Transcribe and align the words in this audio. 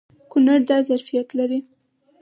کونړ 0.31 0.59
دا 0.69 0.77
ظرفیت 0.89 1.27
لري. 1.39 1.59